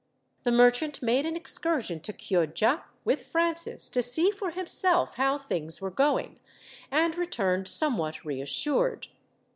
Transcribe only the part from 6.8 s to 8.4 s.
and returned somewhat